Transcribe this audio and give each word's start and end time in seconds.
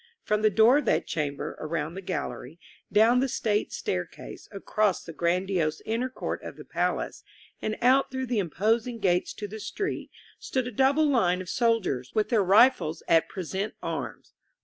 From 0.23 0.41
the 0.41 0.49
door 0.49 0.79
of 0.79 0.85
that 0.85 1.05
chamber, 1.05 1.55
around 1.59 1.93
the 1.93 2.01
gallery, 2.01 2.59
down 2.91 3.19
the 3.19 3.27
state 3.27 3.71
staircase, 3.71 4.49
across 4.51 5.03
the 5.03 5.13
grandiose 5.13 5.79
inner 5.85 6.09
court 6.09 6.41
of 6.41 6.55
the 6.57 6.65
palace, 6.65 7.23
and 7.61 7.77
out 7.83 8.09
through 8.09 8.25
the 8.25 8.39
imposing 8.39 8.97
gates 8.97 9.31
to 9.35 9.47
the 9.47 9.59
street, 9.59 10.09
stood 10.39 10.65
a 10.65 10.71
double 10.71 11.07
line 11.07 11.39
of 11.39 11.49
sol 11.49 11.79
diers, 11.79 12.15
with 12.15 12.29
their 12.29 12.43
rifles 12.43 13.03
at 13.07 13.29
present 13.29 13.75
arms. 13.83 14.33